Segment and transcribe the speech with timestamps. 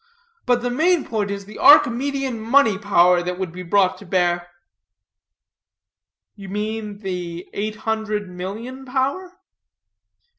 [0.47, 4.47] But the main point is the Archimedean money power that would be brought to bear."
[6.35, 9.33] "You mean the eight hundred million power?"